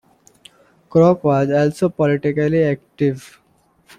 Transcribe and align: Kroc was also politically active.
Kroc 0.89 1.23
was 1.23 1.51
also 1.51 1.89
politically 1.89 2.63
active. 2.63 3.39